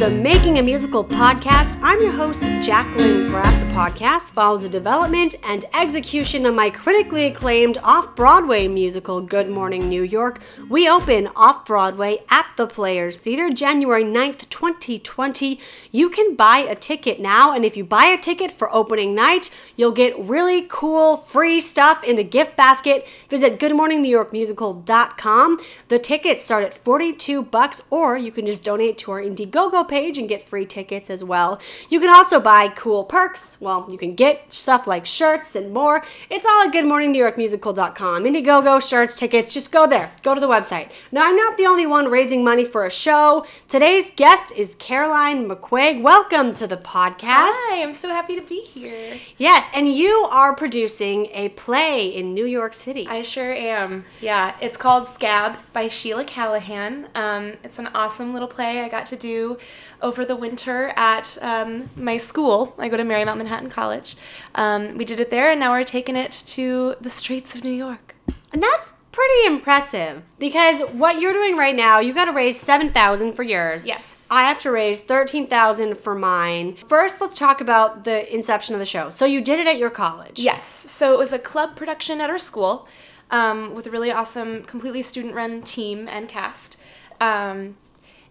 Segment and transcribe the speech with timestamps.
[0.00, 1.78] the Making a Musical podcast.
[1.82, 3.60] I'm your host, Jacqueline Graff.
[3.60, 9.50] The podcast follows the development and execution of my critically acclaimed off Broadway musical, Good
[9.50, 10.40] Morning New York.
[10.70, 15.60] We open off Broadway at the Players Theater January 9th, 2020.
[15.92, 19.50] You can buy a ticket now, and if you buy a ticket for opening night,
[19.76, 23.06] you'll get really cool free stuff in the gift basket.
[23.28, 25.60] Visit goodmorningnewyorkmusical.com.
[25.88, 30.16] The tickets start at 42 bucks, or you can just donate to our Indiegogo page
[30.16, 31.60] and get free tickets as well.
[31.90, 33.60] You can also buy cool perks.
[33.60, 36.02] Well, you can get stuff like shirts and more.
[36.30, 38.24] It's all at goodmorningnewyorkmusical.com.
[38.24, 40.12] Indiegogo, shirts, tickets, just go there.
[40.22, 40.92] Go to the website.
[41.10, 43.44] Now, I'm not the only one raising money for a show.
[43.68, 46.00] Today's guest is Caroline McQuaig.
[46.00, 47.52] Welcome to the podcast.
[47.52, 49.18] Hi, I'm so happy to be here.
[49.36, 53.06] Yes, and you are producing a play in New York City.
[53.08, 54.04] I sure am.
[54.20, 57.08] Yeah, it's called Scab by Sheila Callaghan.
[57.16, 59.58] Um, it's an awesome little play I got to do
[60.02, 62.74] over the winter at um, my school.
[62.78, 64.16] I go to Marymount Manhattan College.
[64.54, 67.70] Um, we did it there, and now we're taking it to the streets of New
[67.70, 68.14] York.
[68.52, 73.32] And that's pretty impressive because what you're doing right now, you got to raise 7,000
[73.32, 73.84] for yours.
[73.84, 74.26] Yes.
[74.30, 76.76] I have to raise 13,000 for mine.
[76.86, 79.10] First, let's talk about the inception of the show.
[79.10, 80.40] So you did it at your college.
[80.40, 80.66] Yes.
[80.66, 82.86] So it was a club production at our school
[83.30, 86.76] um, with a really awesome, completely student-run team and cast.
[87.20, 87.76] Um,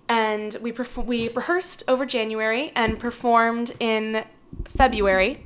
[0.09, 4.25] and we perf- we rehearsed over January and performed in
[4.65, 5.45] February.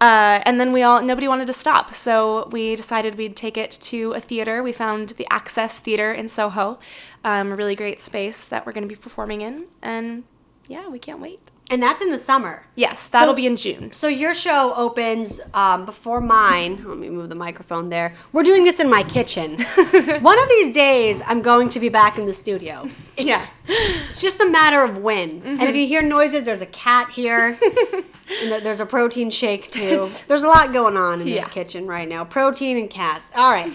[0.00, 3.72] Uh, and then we all nobody wanted to stop, so we decided we'd take it
[3.72, 4.62] to a theater.
[4.62, 6.78] We found the Access Theater in Soho,
[7.22, 10.24] um, a really great space that we're going to be performing in, and
[10.68, 11.49] yeah, we can't wait.
[11.70, 12.66] And that's in the summer.
[12.74, 13.92] Yes, that'll be in June.
[13.92, 16.82] So your show opens um, before mine.
[16.84, 18.12] Let me move the microphone there.
[18.32, 19.56] We're doing this in my kitchen.
[20.20, 22.88] One of these days, I'm going to be back in the studio.
[23.16, 23.40] It's, Yeah.
[23.68, 25.42] it's just a matter of when.
[25.44, 27.56] And if you hear noises, there's a cat here.
[28.42, 30.08] and there's a protein shake too.
[30.28, 32.24] There's a lot going on in this kitchen right now.
[32.24, 33.30] Protein and cats.
[33.34, 33.70] All right.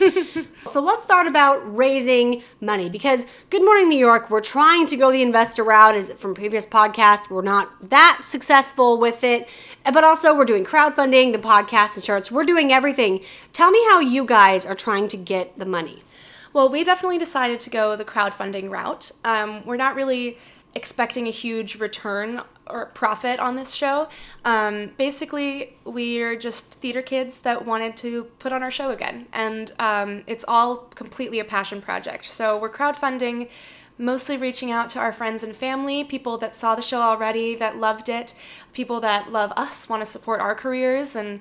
[0.66, 5.12] so let's start about raising money because Good Morning New York, we're trying to go
[5.12, 5.96] the investor route.
[5.96, 9.50] As from previous podcasts, we're not that successful with it.
[9.84, 12.32] But also, we're doing crowdfunding, the podcast and shirts.
[12.32, 13.22] We're doing everything.
[13.54, 16.04] Tell me how you guys are trying to get the money.
[16.54, 19.12] Well, we definitely decided to go the crowdfunding route.
[19.24, 20.38] Um, we're not really
[20.74, 24.10] expecting a huge return or profit on this show.
[24.44, 29.72] Um, basically, we're just theater kids that wanted to put on our show again, and
[29.80, 32.26] um, it's all completely a passion project.
[32.26, 33.50] So we're crowdfunding.
[33.98, 37.78] Mostly reaching out to our friends and family, people that saw the show already, that
[37.78, 38.34] loved it,
[38.74, 41.40] people that love us, want to support our careers, and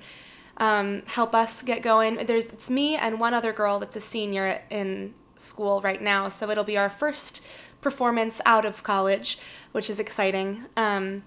[0.58, 2.26] um, help us get going.
[2.26, 6.48] There's it's me and one other girl that's a senior in school right now, so
[6.48, 7.44] it'll be our first
[7.80, 9.38] performance out of college,
[9.72, 10.64] which is exciting.
[10.76, 11.24] Um,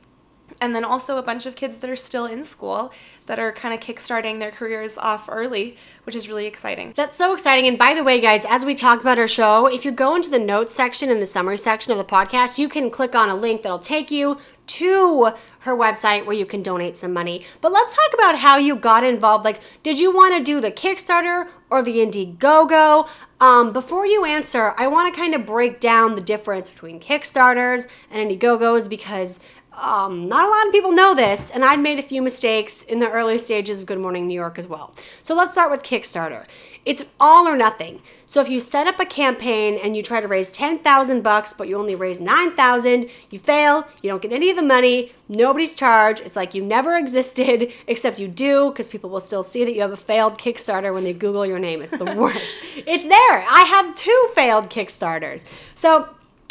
[0.59, 2.91] and then also a bunch of kids that are still in school
[3.27, 6.93] that are kind of kickstarting their careers off early, which is really exciting.
[6.95, 7.67] That's so exciting.
[7.67, 10.29] And by the way, guys, as we talk about our show, if you go into
[10.29, 13.35] the notes section in the summary section of the podcast, you can click on a
[13.35, 17.43] link that'll take you to her website where you can donate some money.
[17.61, 19.45] But let's talk about how you got involved.
[19.45, 23.07] Like, did you want to do the Kickstarter or the Indiegogo?
[23.39, 27.87] Um, before you answer, I want to kind of break down the difference between Kickstarters
[28.09, 29.39] and Indiegogos because
[29.77, 32.99] um, not a lot of people know this, and I've made a few mistakes in
[32.99, 34.93] the early stages of Good Morning New York as well.
[35.21, 36.45] So let's start with Kickstarter.
[36.83, 38.01] It's all or nothing.
[38.25, 41.67] So if you set up a campaign and you try to raise 10,000 bucks, but
[41.67, 46.23] you only raise 9,000, you fail, you don't get any of the money, nobody's charged.
[46.25, 49.81] It's like you never existed, except you do, because people will still see that you
[49.81, 51.81] have a failed Kickstarter when they Google your name.
[51.81, 52.55] It's the worst.
[52.75, 53.45] it's there.
[53.47, 55.45] I have two failed Kickstarters.
[55.75, 56.09] So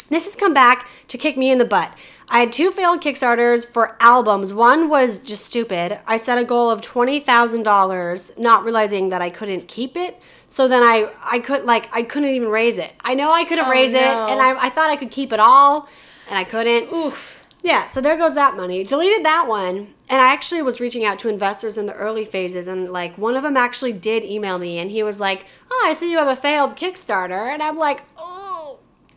[0.09, 1.93] this has come back to kick me in the butt.
[2.29, 4.53] I had two failed Kickstarters for albums.
[4.53, 5.99] One was just stupid.
[6.05, 10.19] I set a goal of $20,000, not realizing that I couldn't keep it.
[10.49, 12.91] So then I, I could like I couldn't even raise it.
[13.01, 15.39] I know I couldn't Oh, raise it, and I, I thought I could keep it
[15.41, 15.89] all,
[16.29, 16.91] and I couldn't.
[16.93, 17.43] Oof.
[17.63, 18.83] Yeah, so there goes that money.
[18.85, 19.93] Deleted that one.
[20.09, 23.35] And I actually was reaching out to investors in the early phases, and like one
[23.35, 26.29] of them actually did email me, and he was like, "Oh, I see you have
[26.29, 28.36] a failed Kickstarter," and I'm like, "Oh,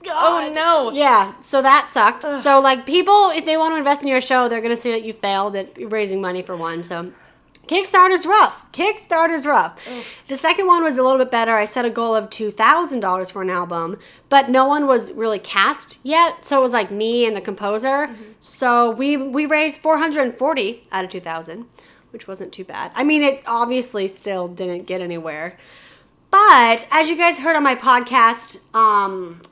[0.02, 0.50] God.
[0.50, 0.92] Oh no.
[0.92, 2.36] Yeah, so that sucked.
[2.36, 5.04] So like people, if they want to invest in your show, they're gonna see that
[5.04, 6.82] you failed at raising money for one.
[6.82, 7.12] So
[7.66, 8.72] Kickstarter's rough.
[8.72, 9.86] Kickstarter's rough.
[10.26, 11.52] The second one was a little bit better.
[11.52, 13.96] I set a goal of two thousand dollars for an album,
[14.28, 16.44] but no one was really cast yet.
[16.44, 18.10] So it was like me and the composer.
[18.40, 21.66] So we we raised four hundred and forty out of two thousand,
[22.10, 22.90] which wasn't too bad.
[22.96, 25.56] I mean, it obviously still didn't get anywhere.
[26.32, 29.49] But as you guys heard on my podcast, um, oh,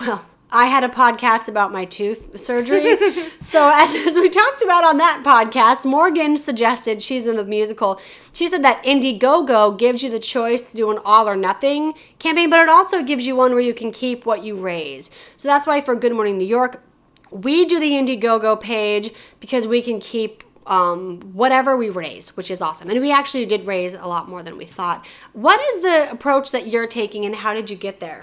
[0.00, 2.96] well, I had a podcast about my tooth surgery.
[3.40, 8.00] so, as, as we talked about on that podcast, Morgan suggested she's in the musical.
[8.32, 12.50] She said that Indiegogo gives you the choice to do an all or nothing campaign,
[12.50, 15.10] but it also gives you one where you can keep what you raise.
[15.36, 16.82] So, that's why for Good Morning New York,
[17.30, 19.10] we do the Indiegogo page
[19.40, 22.90] because we can keep um, whatever we raise, which is awesome.
[22.90, 25.04] And we actually did raise a lot more than we thought.
[25.32, 28.22] What is the approach that you're taking and how did you get there?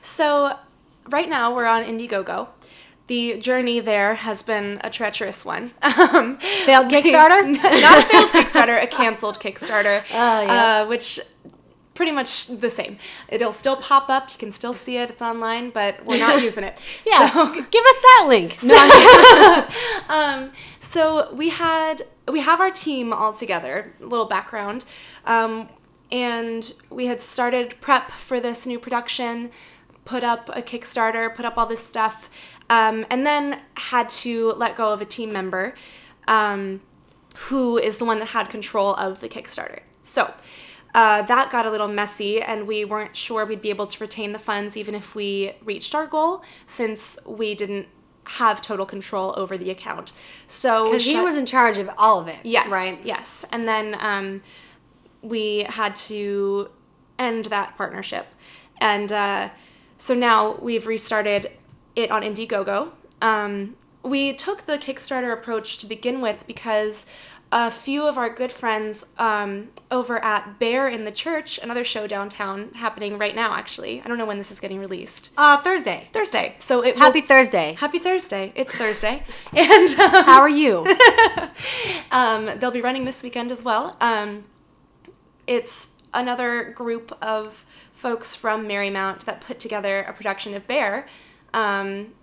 [0.00, 0.58] So,
[1.10, 2.48] right now we're on Indiegogo.
[3.06, 5.72] The journey there has been a treacherous one.
[5.82, 7.42] Um, failed Kickstarter?
[7.82, 10.02] not a failed Kickstarter, a canceled Kickstarter.
[10.12, 10.82] Oh, yeah.
[10.82, 11.18] Uh, which
[11.94, 12.96] pretty much the same.
[13.28, 14.30] It'll still pop up.
[14.32, 15.10] You can still see it.
[15.10, 16.78] It's online, but we're not using it.
[17.06, 18.56] Yeah, So- give us that link.
[20.08, 23.92] um, so we had we have our team all together.
[24.00, 24.84] A little background,
[25.26, 25.68] um,
[26.12, 29.50] and we had started prep for this new production,
[30.04, 32.30] put up a Kickstarter, put up all this stuff,
[32.68, 35.74] um, and then had to let go of a team member,
[36.28, 36.80] um,
[37.48, 39.80] who is the one that had control of the Kickstarter.
[40.02, 40.32] So.
[40.92, 44.32] Uh, that got a little messy, and we weren't sure we'd be able to retain
[44.32, 47.86] the funds even if we reached our goal, since we didn't
[48.24, 50.12] have total control over the account.
[50.48, 52.38] So Because he was in charge of all of it.
[52.42, 53.00] yes, Right?
[53.04, 54.42] Yes, and then um,
[55.22, 56.70] we had to
[57.20, 58.26] end that partnership,
[58.80, 59.50] and uh,
[60.00, 61.50] so now we've restarted
[61.94, 62.90] it on Indiegogo.
[63.20, 67.04] Um, we took the Kickstarter approach to begin with because
[67.52, 72.06] a few of our good friends um, over at Bear in the Church, another show
[72.06, 73.52] downtown happening right now.
[73.54, 75.32] Actually, I don't know when this is getting released.
[75.36, 76.08] Uh, Thursday.
[76.14, 76.54] Thursday.
[76.60, 77.76] So it will- Happy Thursday.
[77.78, 78.52] Happy Thursday.
[78.54, 79.24] It's Thursday.
[79.52, 80.86] And um, How are you?
[82.10, 83.96] um, they'll be running this weekend as well.
[84.00, 84.44] Um,
[85.46, 87.66] it's another group of
[88.00, 91.06] folks from Marymount that put together a production of Bear.
[91.52, 92.14] Um,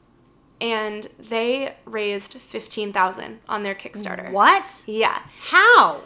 [0.59, 4.31] and they raised 15000 on their Kickstarter.
[4.31, 4.83] what?
[4.87, 5.19] Yeah.
[5.51, 6.01] How?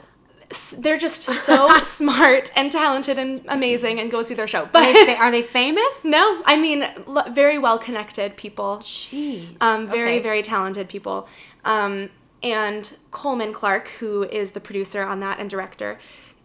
[0.50, 4.64] S- They're just so smart and talented and amazing and go see their show.
[4.64, 6.04] Are But they, fa- are they famous?
[6.18, 8.80] no, I mean, l- very well connected people.
[8.82, 9.56] Jeez.
[9.62, 10.20] Um, very, Okay.
[10.20, 11.30] very talented people.
[11.64, 12.10] Um,
[12.44, 15.98] and Coleman Clark, who is the producer on that and director,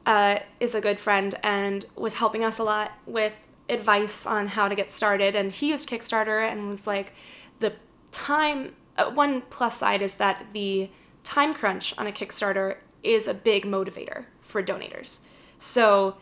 [0.07, 3.37] uh, is a good friend and was helping us a lot with
[3.69, 5.35] advice on how to get started.
[5.35, 7.13] And he used Kickstarter and was like,
[7.59, 7.75] the
[8.13, 10.89] time, uh, one plus side is that the
[11.25, 15.19] time crunch on a Kickstarter is a big motivator for donators.
[15.59, 16.17] So,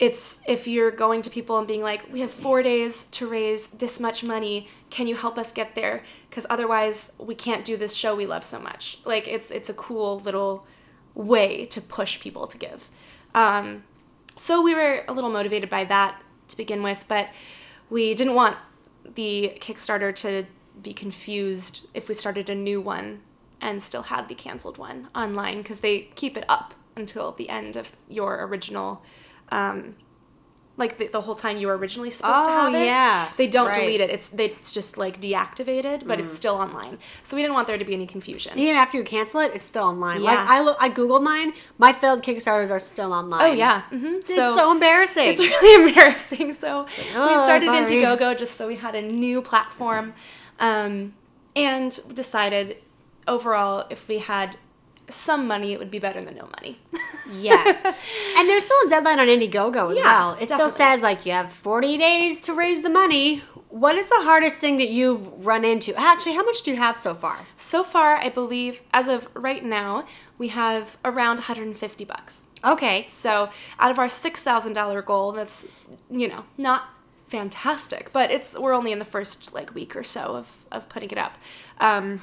[0.00, 3.68] it's if you're going to people and being like, we have four days to raise
[3.68, 4.68] this much money.
[4.90, 6.02] Can you help us get there?
[6.28, 8.98] Because otherwise, we can't do this show we love so much.
[9.04, 10.66] Like it's it's a cool little
[11.14, 12.90] way to push people to give.
[13.34, 13.84] Um,
[14.36, 17.28] so we were a little motivated by that to begin with, but
[17.90, 18.56] we didn't want
[19.14, 20.44] the Kickstarter to
[20.82, 23.20] be confused if we started a new one
[23.60, 27.76] and still had the canceled one online because they keep it up until the end
[27.76, 29.02] of your original
[29.50, 29.94] um,
[30.76, 32.84] like the, the whole time you were originally supposed to Oh, have it.
[32.86, 33.28] yeah.
[33.36, 33.76] They don't Right.
[33.76, 33.80] Mm.
[33.86, 34.10] delete it.
[34.10, 36.98] It's they, it's just like deactivated, but it's still online.
[37.22, 38.58] So we didn't want there to be any confusion.
[38.58, 40.22] Even after you cancel it, it's still online.
[40.22, 40.46] Like Yeah.
[40.48, 41.52] I look, I googled mine.
[41.78, 43.42] My failed Kickstarters are still online.
[43.42, 43.82] Oh yeah.
[43.82, 45.26] hmm It's so, embarrassing.
[45.28, 46.52] It's really embarrassing.
[46.54, 47.86] So oh, we started sorry.
[47.86, 50.12] Indiegogo just so we had a new platform,
[50.58, 51.14] um,
[51.54, 52.78] and decided
[53.28, 54.56] overall if we had
[55.08, 56.78] some money, it would be better than no money.
[57.38, 57.84] yes.
[58.36, 60.38] And there's still a deadline on Indiegogo as Yeah, well.
[60.40, 63.42] It still says like you have 40 days to raise the money.
[63.68, 65.94] What is the hardest thing that you've run into?
[65.98, 67.38] Actually, how much do you have so far?
[67.56, 70.06] so far, I believe as of right now,
[70.38, 72.42] we have around 150 bucks.
[72.64, 73.04] Okay.
[73.08, 76.88] So out of our six thousand dollar goal, that's you know not
[77.28, 81.10] fantastic, but it's we're only in the first like week or so of of putting
[81.10, 81.36] it up.
[81.78, 82.22] Um,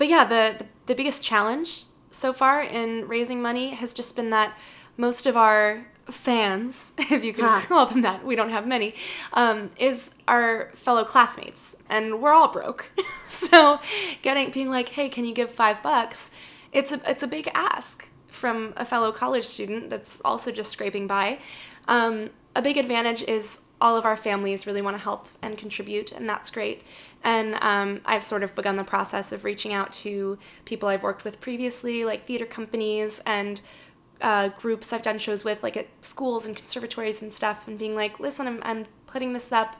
[0.00, 4.30] but yeah, the, the the biggest challenge so far in raising money has just been
[4.30, 4.58] that
[4.96, 8.96] most of our fans, if you can call them that, we don't have many,
[9.34, 12.90] um, is our fellow classmates, and we're all broke.
[13.28, 13.78] so
[14.20, 16.32] getting being like, hey, can you give five bucks?
[16.72, 21.06] It's a it's a big ask from a fellow college student that's also just scraping
[21.06, 21.38] by.
[21.86, 26.12] Um, a big advantage is all of our families really want to help and contribute,
[26.12, 26.82] and that's great.
[27.24, 31.24] And um, I've sort of begun the process of reaching out to people I've worked
[31.24, 33.60] with previously, like theater companies and
[34.20, 37.94] uh, groups I've done shows with, like at schools and conservatories and stuff, and being
[37.94, 39.76] like, listen, I'm, I'm putting this up.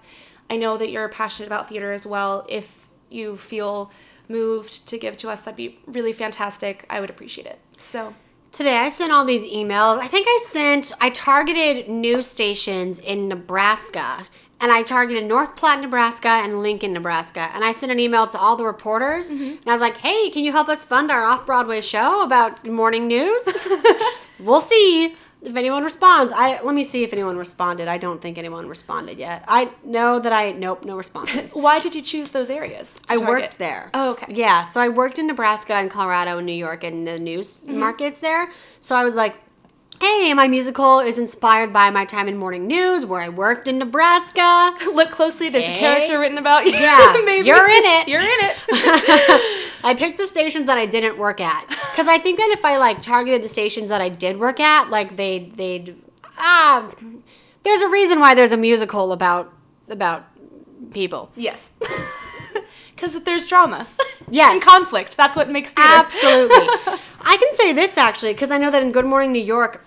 [0.48, 2.46] I know that you're passionate about theater as well.
[2.48, 3.92] If you feel
[4.28, 6.86] moved to give to us, that'd be really fantastic.
[6.88, 7.58] I would appreciate it.
[7.78, 8.14] So,
[8.52, 10.00] Today I sent all these emails.
[10.00, 14.26] I think I sent, I targeted news stations in Nebraska.
[14.62, 17.48] And I targeted North Platte, Nebraska and Lincoln, Nebraska.
[17.54, 19.32] And I sent an email to all the reporters.
[19.32, 19.42] Mm-hmm.
[19.42, 22.66] And I was like, hey, can you help us fund our off Broadway show about
[22.66, 23.48] morning news?
[24.40, 26.32] we'll see if anyone responds.
[26.34, 27.88] I Let me see if anyone responded.
[27.88, 29.44] I don't think anyone responded yet.
[29.48, 31.52] I know that I, nope, no responses.
[31.54, 33.00] Why did you choose those areas?
[33.08, 33.28] I target?
[33.28, 33.90] worked there.
[33.94, 34.26] Oh, okay.
[34.30, 37.78] Yeah, so I worked in Nebraska and Colorado and New York and the news Mm-hmm.
[37.78, 38.50] markets there.
[38.80, 39.34] So I was like,
[40.00, 43.78] hey, my musical is inspired by my time in morning news where I worked in
[43.78, 44.72] Nebraska.
[44.94, 45.50] Look closely.
[45.50, 45.76] There's Hey.
[45.76, 46.72] a character written about you.
[46.72, 48.08] Yeah, maybe you're in it.
[48.08, 48.64] You're in it.
[49.84, 52.78] I picked the stations that I didn't work at because I think that if I
[52.78, 55.96] like targeted the stations that I did work at, like they they'd
[56.38, 56.90] ah,
[57.62, 59.52] there's a reason why there's a musical about
[59.88, 60.24] about
[60.92, 61.30] people.
[61.36, 61.72] yes.
[62.94, 63.86] Because there's drama.
[64.28, 64.52] Yes.
[64.52, 65.16] And conflict.
[65.16, 65.88] That's what makes theater.
[65.90, 66.66] Absolutely.
[67.22, 69.82] I can say this actually because I know that in Good Morning New York,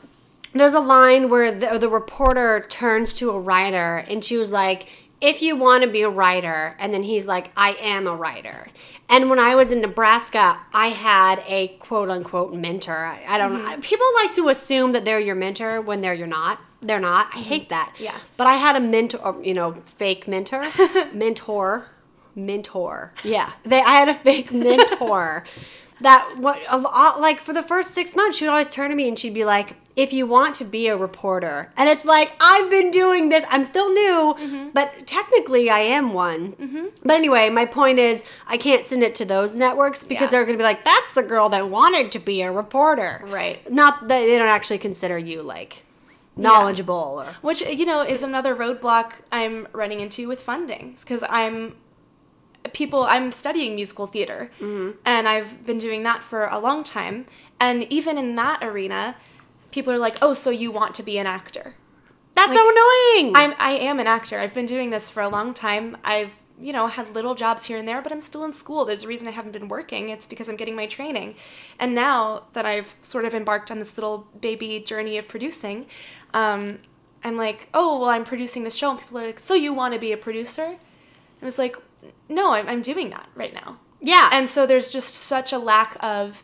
[0.53, 4.88] there's a line where the, the reporter turns to a writer and she was like,
[5.24, 8.67] if you want to be a writer, and then he's like, I am a writer.
[9.07, 13.05] And when I was in Nebraska, I had a quote unquote mentor.
[13.05, 13.69] I, I don't mm-hmm.
[13.69, 13.77] know.
[13.79, 16.60] People like to assume that they're your mentor when they're you're not.
[16.81, 17.27] They're not.
[17.33, 17.69] I hate mm-hmm.
[17.69, 17.98] that.
[18.01, 18.17] Yeah.
[18.36, 20.62] But I had a mentor, oh, you know, fake mentor,
[21.13, 21.86] mentor,
[22.36, 23.13] mentor.
[23.24, 23.79] Yeah, they.
[23.79, 25.45] I had a fake mentor
[26.01, 28.95] that what a lot like for the first six months she would always turn to
[28.95, 32.34] me and she'd be like, "If you want to be a reporter," and it's like
[32.40, 33.46] I've been doing this.
[33.50, 34.70] I'm still new, mm-hmm.
[34.74, 36.54] but technically I am one.
[36.54, 36.86] Mm-hmm.
[37.04, 40.32] But anyway, my point is I can't send it to those networks because Yeah.
[40.32, 43.70] they're going to be like, "That's the girl that wanted to be a reporter." Right.
[43.72, 45.84] Not that they don't actually consider you like
[46.36, 50.96] knowledgeable or Which, you know, is another roadblock I'm running into with funding.
[51.00, 51.76] Because I'm
[52.72, 54.92] people i'm studying musical theater mm-hmm.
[55.06, 57.26] and i've been doing that for a long time
[57.60, 59.16] and even in that arena
[59.75, 61.68] people are like oh so you want to be an actor
[62.36, 63.27] That's Like, so annoying.
[63.42, 64.36] I'm I am an actor.
[64.44, 65.86] I've been doing this for a long time.
[66.15, 66.34] I've
[66.68, 68.80] you know had little jobs here and there, but I'm still in school.
[68.88, 70.03] There's a reason I haven't been working.
[70.15, 71.30] It's because I'm getting my training.
[71.82, 72.18] And now
[72.56, 75.77] that I've sort of embarked on this little baby journey of producing,
[76.42, 76.62] um,
[77.25, 79.92] I'm like, oh well, I'm producing this show, and people are like, so you want
[79.96, 80.68] to be a producer?
[81.42, 81.75] I was like,
[82.30, 83.70] no, I'm, I'm doing that right now.
[84.12, 84.25] yeah.
[84.36, 86.42] And so there's just such a lack of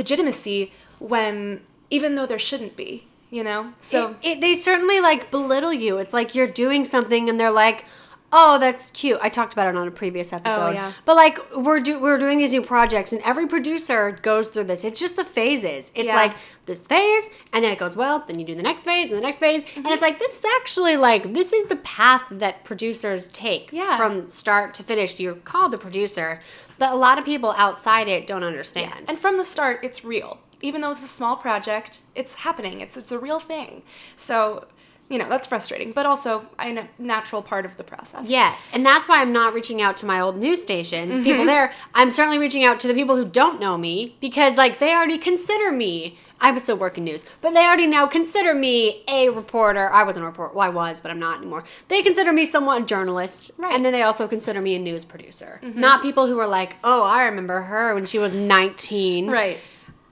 [0.00, 3.72] legitimacy when, even though there shouldn't be, you know?
[3.78, 4.10] So.
[4.22, 5.98] it, it, they certainly like belittle you.
[5.98, 7.84] It's like you're doing something and they're like,
[8.32, 10.68] "Oh, that's cute." I talked about it on a previous oh, episode.
[10.68, 10.92] Oh, yeah.
[11.04, 14.84] But like we're do, we're doing these new projects and every producer goes through this.
[14.84, 15.90] It's just the phases.
[15.94, 16.16] It's Yeah.
[16.16, 16.34] like
[16.66, 19.22] this phase and then it goes well, then you do the next phase and the
[19.22, 20.02] next phase and it's mm-hmm.
[20.02, 23.96] like this is actually like this is the path that producers take Yeah.
[23.96, 25.18] from start to finish.
[25.18, 26.40] You're called a producer,
[26.78, 29.04] but a lot of people outside it don't understand.
[29.08, 30.38] And from the start, it's real.
[30.60, 32.80] Even though it's a small project, it's happening.
[32.80, 33.82] It's it's a real thing.
[34.16, 34.66] So,
[35.08, 38.28] you know, that's frustrating, but also a natural part of the process.
[38.28, 41.24] Yes, and that's why I'm not reaching out to my old news stations, Mm-hmm.
[41.24, 41.72] people there.
[41.94, 45.18] I'm certainly reaching out to the people who don't know me because, like, they already
[45.18, 46.18] consider me.
[46.40, 49.90] I was still working news, but they already now consider me a reporter.
[49.90, 50.54] I wasn't a reporter.
[50.54, 51.64] Well, I was, but I'm not anymore.
[51.88, 53.66] They consider me somewhat a journalist, Right.
[53.68, 53.74] Mm-hmm.
[53.76, 55.58] and then they also consider me a news producer.
[55.62, 59.58] Not people who are like, "Oh, I remember her when she was 19." Right.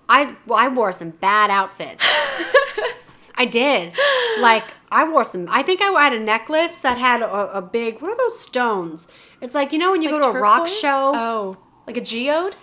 [0.08, 2.04] I well, I wore some bad outfits.
[3.38, 3.92] I did.
[4.40, 4.64] Like
[4.96, 5.46] I wore some.
[5.50, 8.00] I think I had a necklace that had a, a big.
[8.00, 9.08] What are those stones?
[9.42, 11.12] It's like you know when you Like go to a rock show.
[11.14, 12.54] Oh, like a geode?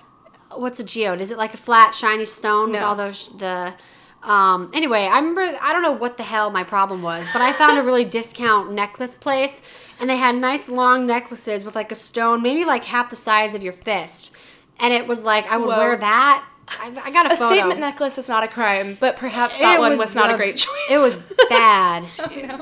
[0.56, 1.22] What's a geode?
[1.22, 3.75] Is it like a flat shiny stone with all those the?
[4.24, 5.42] Um, anyway, I remember.
[5.42, 8.72] I don't know what the hell my problem was, but I found a really discount
[8.72, 9.62] necklace place,
[10.00, 13.54] and they had nice long necklaces with like a stone, maybe like half the size
[13.54, 14.36] of your fist,
[14.80, 15.78] and it was like I would Whoa.
[15.78, 16.46] wear that.
[16.67, 19.79] I, I got a, A statement necklace is not a crime, but perhaps that It
[19.79, 20.89] one was, not a great choice.
[20.89, 22.05] It was bad.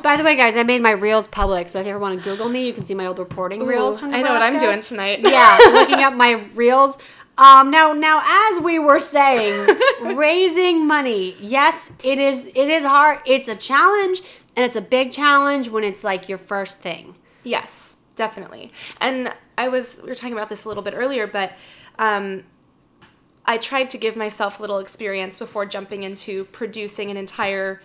[0.02, 2.24] By the way, guys, I made my reels public, so if you ever want to
[2.24, 4.82] Google me, you can see my old reporting reels from I know what I'm doing
[4.82, 5.22] tonight.
[5.32, 6.98] Yeah, looking up my reels.
[7.38, 11.36] Um, now, now, as we were saying, raising money.
[11.40, 12.48] Yes, it is.
[12.48, 13.20] It is hard.
[13.26, 14.22] It's a challenge,
[14.56, 17.16] and it's a big challenge when it's like your first thing.
[17.44, 18.72] Yes, definitely.
[19.00, 21.54] And I was we were talking about this a little bit earlier, but
[21.98, 22.44] um,
[23.46, 27.82] I tried to give myself a little experience before jumping into producing an entire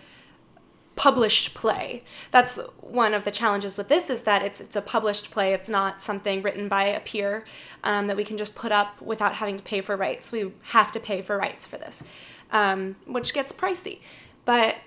[0.95, 2.03] published play.
[2.31, 5.53] That's one of the challenges with this is that it's it's a published play.
[5.53, 7.45] It's not something written by a peer
[7.83, 10.31] um, that we can just put up without having to pay for rights.
[10.31, 12.03] We have to pay for rights for this,
[12.51, 13.99] um, which gets pricey.
[14.43, 14.77] But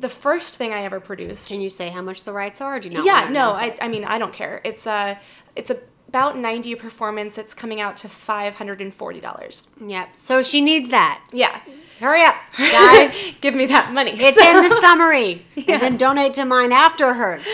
[0.00, 2.76] the first thing I ever produced Can you say how much the rights are?
[2.76, 3.76] Or do you not yeah no I.
[3.80, 5.18] I mean i don't care it's a
[5.54, 5.78] it's a
[6.14, 9.68] about 90 a performance, it's coming out to $540.
[9.84, 10.08] Yep.
[10.14, 11.24] So she needs that.
[11.32, 11.58] Yeah.
[11.98, 13.34] Hurry up, guys.
[13.40, 14.12] Give me that money.
[14.14, 15.44] It's in the summary.
[15.66, 17.48] And then donate to mine after hers.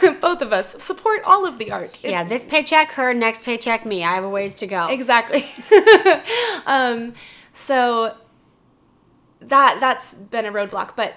[0.20, 1.98] Both of us support all of the art.
[2.04, 4.04] It- Yeah, this paycheck her, next paycheck me.
[4.04, 4.86] I have a ways to go.
[4.88, 5.44] Exactly.
[6.66, 7.14] um,
[7.50, 8.14] so
[9.40, 11.14] that that's been a roadblock, but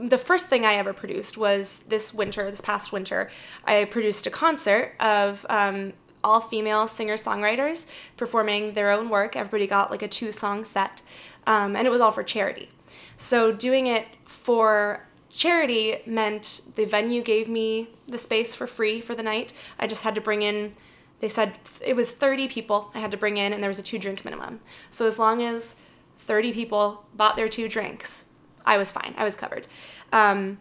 [0.00, 3.30] the first thing I ever produced was this winter, this past winter.
[3.64, 5.92] I produced a concert of um,
[6.22, 9.36] all female singer songwriters performing their own work.
[9.36, 11.02] Everybody got like a two song set,
[11.46, 12.70] um, and it was all for charity.
[13.16, 19.14] So doing it for charity meant the venue gave me the space for free for
[19.14, 19.52] the night.
[19.78, 20.72] I just had to bring in.
[21.20, 23.82] They said it was 30 people I had to bring in, and there was a
[23.82, 24.60] two drink minimum.
[24.90, 25.76] So as long as
[26.18, 28.24] 30 people bought their two drinks,
[28.64, 29.14] I was fine.
[29.16, 29.66] I was covered.
[30.12, 30.58] Um,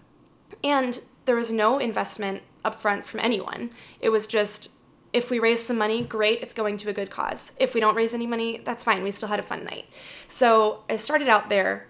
[0.63, 3.72] and there was no investment upfront from anyone.
[4.00, 4.72] It was just
[5.12, 7.51] if we raise some money, great, it's going to a good cause.
[7.58, 9.03] If we don't raise any money, that's fine.
[9.03, 9.86] We still had a fun night.
[10.27, 11.88] So I started out there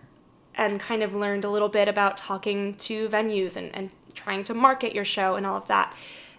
[0.56, 4.54] and kind of learned a little bit about talking to venues and, and trying to
[4.54, 5.94] market your show and all of that.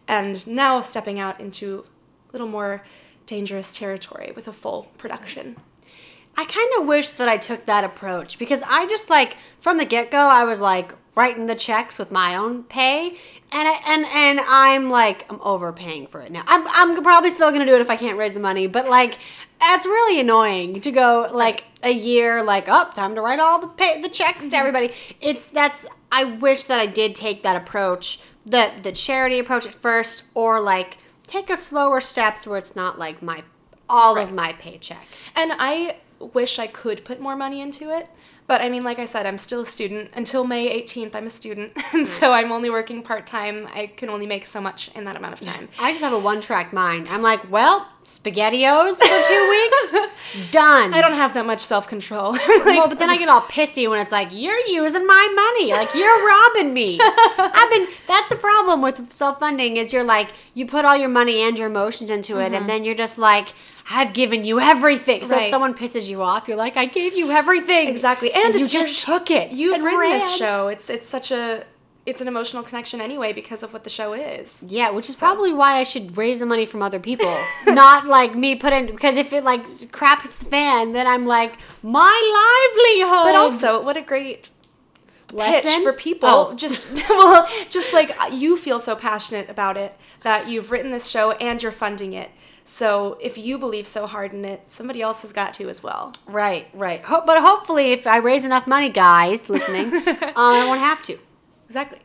[0.08, 1.84] And now stepping out into
[2.28, 2.82] a little more
[3.26, 5.56] dangerous territory with a full production.
[6.36, 9.84] I kind of wish that I took that approach because I just like from the
[9.84, 13.16] get go I was like writing the checks with my own pay
[13.52, 16.42] and I, and and I'm like I'm overpaying for it now.
[16.46, 19.18] I'm I'm probably still gonna do it if I can't raise the money, but like
[19.60, 23.66] that's really annoying to go like a year like oh time to write all the
[23.66, 24.56] pay the checks to mm-hmm.
[24.56, 24.92] everybody.
[25.20, 29.74] It's that's I wish that I did take that approach the the charity approach at
[29.74, 33.42] first or like take a slower steps where it's not like my
[33.88, 35.06] all of my paycheck.
[35.34, 38.08] And I wish I could put more money into it.
[38.50, 40.10] But I mean, like I said, I'm still a student.
[40.12, 41.72] Until May 18th, I'm a student.
[41.92, 43.68] And so I'm only working part time.
[43.74, 45.68] I can only make so much in that amount of time.
[45.78, 47.08] I just have a one track mind.
[47.08, 50.94] I'm like, well, SpaghettiOs for two weeks, done.
[50.94, 52.32] I don't have that much self control.
[52.48, 55.72] well, but then I get all pissy when it's like, you're using my money.
[55.72, 56.98] Like, you're robbing me.
[57.02, 61.08] I've been, that's the problem with self funding is you're like, you put all your
[61.08, 62.66] money and your emotions into it, and mm-hmm.
[62.66, 63.54] then you're just like,
[63.90, 65.24] I've given you everything.
[65.24, 67.88] So if someone pisses you off, you're like, I gave you everything.
[67.88, 68.32] Exactly.
[68.32, 69.50] And you it's your just sh- took it.
[69.50, 70.68] You've and written this show.
[70.68, 71.64] It's it's such a
[72.06, 74.64] it's an emotional connection anyway because of what the show is.
[74.66, 77.34] Yeah, which is probably why I should raise the money from other people,
[77.66, 78.86] not like me put in.
[78.86, 83.24] Because if it like crap hits the fan, then I'm like my livelihood.
[83.24, 84.50] But also, what a great
[85.32, 85.70] Lesson?
[85.70, 86.28] pitch for people.
[86.28, 86.54] Oh.
[86.54, 91.08] Just well, just like uh, you feel so passionate about it that you've written this
[91.08, 92.30] show and you're funding it.
[92.72, 96.14] So if you believe so hard in it, somebody else has got to as well.
[96.28, 97.02] right, right.
[97.04, 101.18] Ho- but hopefully, if I raise enough money, guys listening, um, I won't have to.
[101.66, 101.98] Exactly.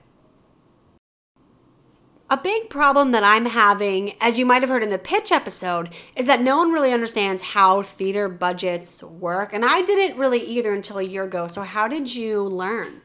[2.32, 5.90] A big problem that I'm having, as you might have heard in the pitch episode,
[6.16, 10.74] is that no one really understands how theater budgets work, and I didn't really either
[10.74, 11.46] until a year ago.
[11.46, 13.02] So how did you learn?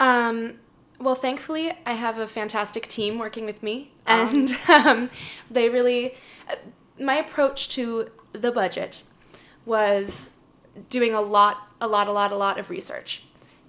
[0.00, 0.54] Um,
[0.98, 5.10] well, thankfully, I have a fantastic team working with me, and um,
[5.50, 6.14] they really.
[6.50, 6.56] uh,
[6.98, 9.04] My approach to the budget
[9.66, 10.30] was
[10.88, 13.24] doing a lot, a lot, a lot, a lot of research,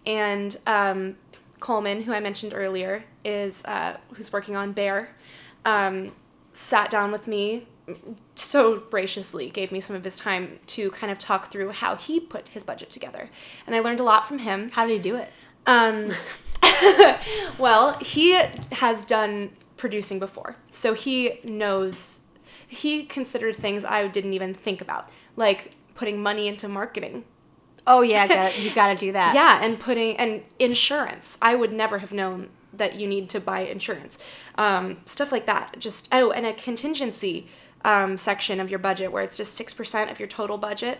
[0.05, 1.15] and um,
[1.59, 5.09] Coleman, who I mentioned earlier, is uh, who's working on Bear,
[5.65, 6.11] um,
[6.53, 7.67] sat down with me
[8.35, 12.19] so graciously gave me some of his time to kind of talk through how he
[12.21, 13.29] put his budget together
[13.65, 15.29] and i learned a lot from him How did he do it?
[15.67, 16.07] um,
[17.59, 18.33] well, he
[18.71, 22.21] has done producing before, so he knows.
[22.67, 27.25] He considered things I didn't even think about, like putting money into marketing.
[27.87, 29.33] Oh yeah, got you got to do that.
[29.33, 31.37] Yeah, and putting and insurance.
[31.41, 34.17] I would never have known that you need to buy insurance.
[34.55, 35.75] Um, stuff like that.
[35.79, 37.47] Just oh, and a contingency
[37.83, 40.99] um, section of your budget where it's just six percent of your total budget.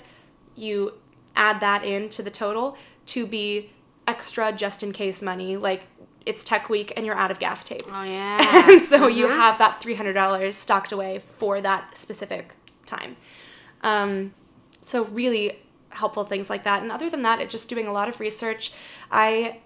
[0.55, 0.95] You
[1.35, 3.69] add that into the total to be
[4.07, 5.55] extra just in case money.
[5.55, 5.83] Like
[6.25, 7.83] it's Tech Week and you're out of gaff tape.
[7.91, 8.67] Oh yeah.
[8.69, 9.35] and so you Mhm.
[9.35, 12.53] have that $300 stocked away for that specific
[12.85, 13.15] time.
[13.81, 14.33] Um,
[14.81, 16.81] so really helpful things like that.
[16.83, 18.71] And other than that, it just doing a lot of research.
[19.11, 19.59] I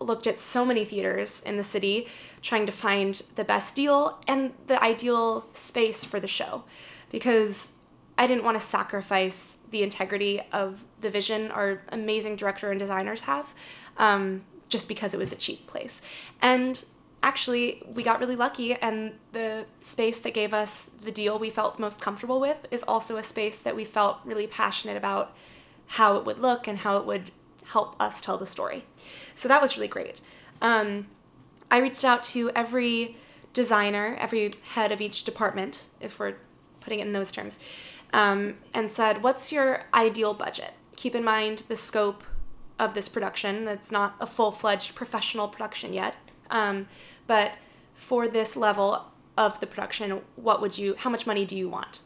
[0.00, 2.08] looked at so many theaters in the city
[2.42, 6.64] trying to find the best deal and the ideal space for the show
[7.10, 7.72] because
[8.18, 13.22] I didn't want to sacrifice the integrity of the vision our amazing director and designers
[13.22, 13.54] have
[13.96, 14.42] um,
[14.72, 16.02] just because it was a cheap place.
[16.40, 16.84] And
[17.22, 21.78] actually, we got really lucky, and the space that gave us the deal we felt
[21.78, 25.36] most comfortable with is also a space that we felt really passionate about
[25.86, 27.30] how it would look and how it would
[27.66, 28.84] help us tell the story.
[29.34, 30.22] So that was really great.
[30.60, 31.06] Um,
[31.70, 33.16] I reached out to every
[33.52, 36.36] designer, every head of each department, if we're
[36.80, 37.60] putting it in those terms,
[38.12, 40.72] um, and said, What's your ideal budget?
[40.96, 42.24] Keep in mind the scope
[42.82, 43.64] of this production.
[43.64, 46.16] That's not a full fledged professional production yet.
[46.50, 46.88] Um,
[47.26, 47.52] but
[47.94, 49.06] for this level
[49.38, 52.00] of the production, what would you, how much money do you want?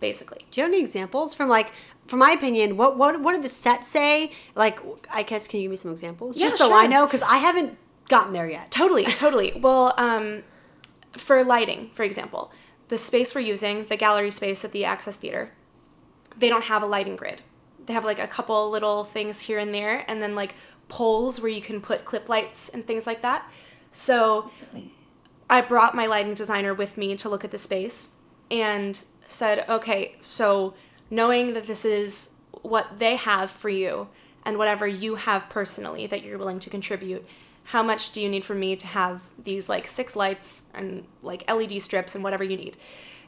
[0.00, 0.46] Basically.
[0.50, 1.72] Do you have any examples from like,
[2.06, 4.30] from my opinion, what what what did the set say?
[4.54, 4.78] Like,
[5.10, 7.38] I guess can you give me some examples, Yeah, just so I know, because I
[7.38, 8.70] haven't gotten there yet.
[8.70, 9.58] Totally, totally.
[9.58, 10.42] Well, um,
[11.16, 12.52] for lighting, for example,
[12.88, 15.50] the space we're using, the gallery space at the Access Theater,
[16.36, 17.42] they don't have a lighting grid.
[17.86, 20.54] They have like a couple little things here and there, and then like
[20.88, 23.50] poles where you can put clip lights and things like that.
[23.90, 24.50] So
[25.48, 28.10] I brought my lighting designer with me to look at the space
[28.50, 30.74] and said, okay, so
[31.10, 34.08] knowing that this is what they have for you
[34.44, 37.26] and whatever you have personally that you're willing to contribute,
[37.64, 41.50] how much do you need from me to have these like six lights and like
[41.50, 42.76] LED strips and whatever you need?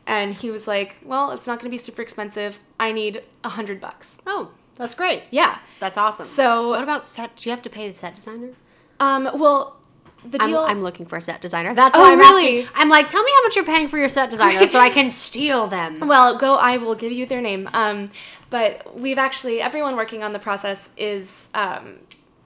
[0.08, 2.58] And he was like, well, it's not going to be super expensive.
[2.80, 4.20] I need a hundred bucks.
[4.26, 5.24] Oh, that's great.
[5.30, 5.58] Yeah.
[5.80, 6.24] That's awesome.
[6.24, 7.36] So- what about set?
[7.36, 8.50] Do you have to pay the set designer?
[8.98, 9.76] Um, well,
[10.24, 10.58] the I'm, deal.
[10.60, 11.74] I'm looking for a set designer.
[11.74, 12.62] That's Oh, why I'm really?
[12.62, 12.72] asking.
[12.74, 15.10] I'm like, tell me how much you're paying for your set designer so I can
[15.10, 15.96] steal them.
[16.08, 16.56] Well, go.
[16.56, 17.68] I will give you their name.
[17.72, 18.10] Um,
[18.50, 21.98] but we've actually everyone working on the process is um,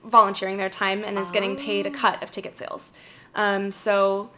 [0.05, 2.93] volunteering their time and is getting paid a cut of ticket sales.
[3.37, 4.31] Um, so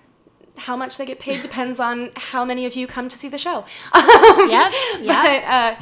[0.58, 3.38] how much they get paid depends on how many of you come to see the
[3.38, 3.64] show.
[3.94, 5.06] Yep, yep.
[5.06, 5.76] But uh,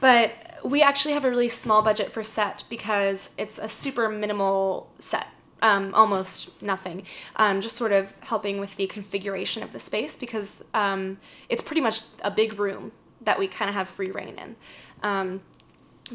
[0.00, 4.90] but we actually have a really small budget for set because it's a super minimal
[4.98, 5.28] set.
[5.62, 7.04] Um, almost nothing.
[7.36, 11.80] Um, just sort of helping with the configuration of the space because um, it's pretty
[11.80, 14.56] much a big room that we kind of have free reign in.
[15.02, 15.40] Um,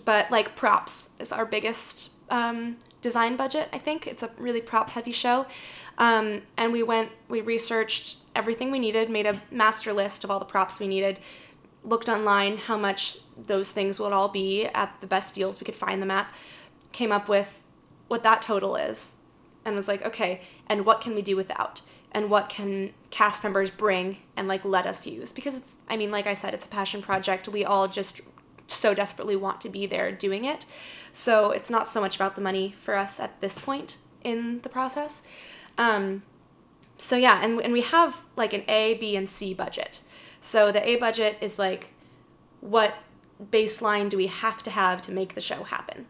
[0.05, 3.69] but like props is our biggest um, design budget.
[3.71, 5.45] I think it's a really prop heavy show,
[5.97, 10.39] um, and we went we researched everything we needed, made a master list of all
[10.39, 11.19] the props we needed,
[11.83, 15.75] looked online how much those things would all be at the best deals we could
[15.75, 16.31] find them at,
[16.91, 17.63] came up with
[18.07, 19.15] what that total is,
[19.65, 21.81] and was like, okay, and what can we do without?
[22.11, 25.31] And what can cast members bring and like let us use?
[25.31, 27.47] Because it's, I mean, like I said, it's a passion project.
[27.47, 28.21] We all just
[28.65, 30.65] so desperately want to be there doing it.
[31.19, 34.69] So it's not so much about the money for us at this point in the
[34.69, 35.21] process.
[35.77, 36.23] Um,
[36.97, 40.01] so yeah, and, and we have like an A, B, and C budget.
[40.39, 41.93] So the A budget is like
[42.61, 42.95] what
[43.51, 46.05] baseline do we have to have to make the show happen?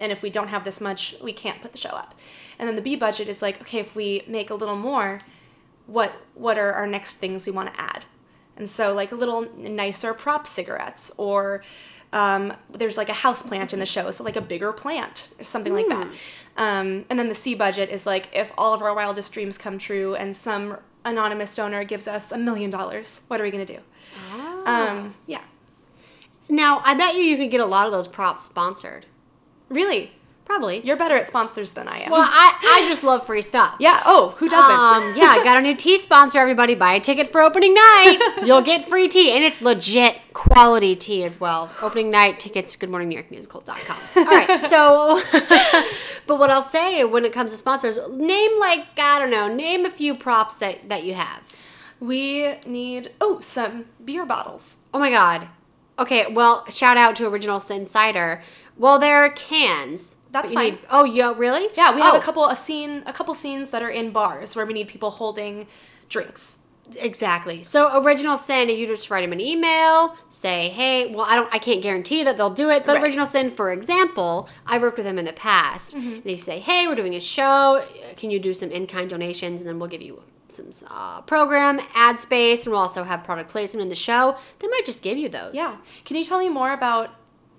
[0.00, 2.16] And if we don't have this much, we can't put the show up.
[2.58, 5.20] And then the B budget is like, okay, if we make a little more,
[5.86, 8.06] what what are our next things we want to add?
[8.56, 11.62] And so like a little nicer prop cigarettes or
[12.12, 15.44] um, there's like a house plant in the show, so like a bigger plant or
[15.44, 16.06] something like that.
[16.56, 19.78] Um, and then the C budget is like if all of our wildest dreams come
[19.78, 23.78] true and some anonymous donor gives us a million dollars, what are we gonna do?
[24.66, 25.40] Um, yeah,
[26.48, 29.06] Now, I bet you you could get a lot of those props sponsored.
[29.68, 30.12] really,
[30.52, 30.80] Probably.
[30.84, 32.10] you're better at sponsors than I am.
[32.10, 33.76] well, I, I just love free stuff.
[33.80, 34.02] yeah.
[34.04, 34.70] Oh, who doesn't?
[34.70, 36.38] Um, yeah, I got a new tea sponsor.
[36.38, 38.18] Everybody buy a ticket for opening night.
[38.44, 41.70] You'll get free tea, and it's legit quality tea as well.
[41.80, 43.98] Opening night tickets, goodmorningnewyorkmusical.com.
[44.16, 45.20] All right, so,
[46.26, 49.86] but what I'll say when it comes to sponsors, name like, I don't know, name
[49.86, 51.42] a few props that, that you have.
[52.00, 54.78] we need oh some beer bottles.
[54.92, 55.48] Oh my God.
[55.98, 58.42] Okay, well, shout out to Original Sin Cider.
[58.76, 60.16] Well, they're cans.
[60.32, 60.64] That's fine.
[60.72, 61.68] need- oh, yeah, really?
[61.76, 62.18] Yeah, we have Oh.
[62.18, 65.10] a couple a scene a couple scenes that are in bars where we need people
[65.10, 65.66] holding
[66.08, 66.58] drinks.
[66.96, 67.62] Exactly.
[67.62, 71.48] So original sin, if you just write them an email, say, hey, well, I don't,
[71.54, 73.02] I can't guarantee that they'll do it, but Right.
[73.04, 76.08] original sin, for example, I worked with them in the past, Mm-hmm.
[76.14, 77.84] and if you say, hey, we're doing a show,
[78.16, 82.18] can you do some in-kind donations, and then we'll give you some uh, program, ad
[82.18, 84.36] space, and we'll also have product placement in the show.
[84.58, 85.52] They might just give you those.
[85.54, 85.76] Yeah.
[86.04, 87.10] Can you tell me more about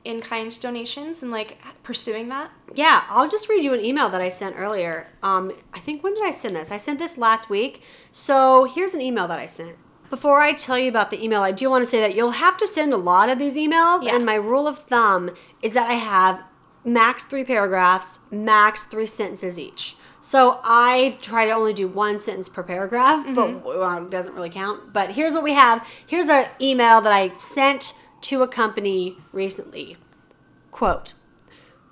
[0.05, 2.51] in kind donations and like pursuing that?
[2.75, 5.07] Yeah, I'll just read you an email that I sent earlier.
[5.21, 6.71] Um, I think when did I send this?
[6.71, 7.81] I sent this last week.
[8.11, 9.75] So here's an email that I sent.
[10.09, 12.57] Before I tell you about the email, I do want to say that you'll have
[12.57, 14.15] to send a lot of these emails, Yeah.
[14.15, 15.31] and my rule of thumb
[15.63, 16.43] is that I have
[16.85, 19.95] max three paragraphs, max three sentences each.
[20.21, 24.49] So I try to only do one sentence per paragraph, but well, it doesn't really
[24.49, 24.93] count.
[24.93, 25.85] But here's what we have.
[26.05, 29.97] Here's an email that I sent to a company recently.
[30.71, 31.13] Quote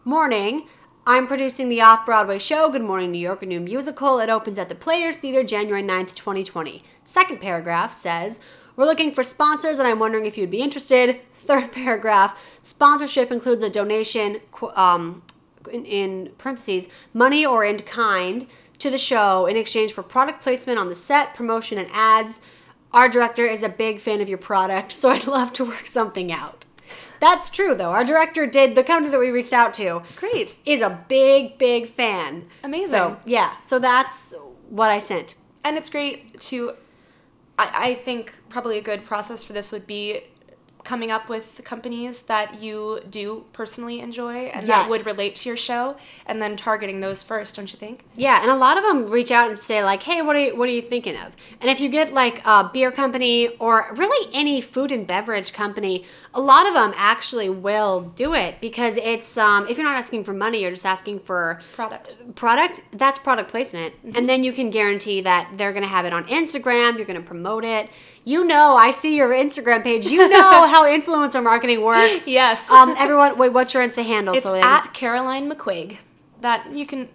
[0.03, 0.67] Morning.
[1.05, 4.19] I'm producing the off Broadway show, Good Morning New York, a new musical.
[4.19, 6.83] It opens at the Players Theater January 9th, 2020.
[7.03, 8.39] Second paragraph says,
[8.75, 11.19] We're looking for sponsors and I'm wondering if you'd be interested.
[11.33, 14.41] Third paragraph, sponsorship includes a donation,
[14.75, 15.23] um,
[15.71, 18.45] in, in parentheses, money or in kind
[18.77, 22.41] to the show in exchange for product placement on the set, promotion, and ads.
[22.93, 26.31] Our director is a big fan of your product, so I'd love to work something
[26.31, 26.65] out.
[27.19, 27.91] That's true, though.
[27.91, 30.57] Our director did, the company that we reached out to Great.
[30.65, 32.47] is a big, big fan.
[32.63, 32.89] Amazing.
[32.89, 34.33] So, yeah, so that's
[34.69, 35.35] what I sent.
[35.63, 36.73] And it's great to,
[37.59, 40.21] I, I think probably a good process for this would be
[40.83, 45.57] coming up with companies that you do personally enjoy and that would relate to your
[45.57, 48.03] show and then targeting those first, don't you think?
[48.15, 50.55] Yeah, and a lot of them reach out and say like, "Hey, what are you,
[50.55, 54.29] what are you thinking of?" And if you get like a beer company or really
[54.33, 59.37] any food and beverage company, a lot of them actually will do it because it's
[59.37, 62.35] um, if you're not asking for money, you're just asking for Product.
[62.35, 62.81] product.
[62.91, 66.25] That's product placement, and then you can guarantee that they're going to have it on
[66.25, 66.97] Instagram.
[66.97, 67.89] You're going to promote it.
[68.23, 70.07] You know, I see your Instagram page.
[70.07, 72.27] You know how influencer marketing works.
[72.27, 72.69] Yes.
[72.69, 74.35] Um, everyone, wait, what's your Insta handle?
[74.35, 75.97] It's so at Caroline McQuaig.
[76.41, 77.09] That you can.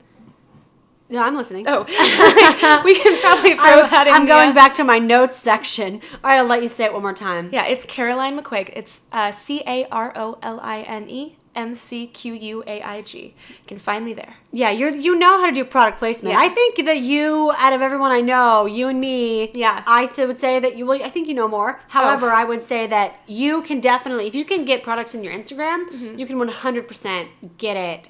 [1.09, 1.67] Yeah, I'm listening.
[1.69, 1.85] Oh,
[2.85, 4.15] we can probably throw I, that in.
[4.15, 6.01] I'm going back to my notes section.
[6.25, 7.51] All right, I'll let you say it one more time.
[7.53, 8.73] Yeah, it's Caroline McQuaig.
[8.75, 12.81] It's uh, C A R O L I N E M C Q U A
[12.83, 13.35] I G.
[13.49, 14.35] You can find me there.
[14.53, 16.33] Yeah, you're you know how to do product placement.
[16.35, 16.41] Yeah.
[16.41, 19.83] I think that you, out of everyone I know, you and me, Yeah.
[19.87, 20.87] I th- would say that you.
[20.87, 21.81] Well, I think you know more.
[21.89, 25.33] However, I would say that you can definitely, if you can get products in your
[25.33, 26.19] Instagram, Mm-hmm.
[26.19, 28.09] you can 100 percent get it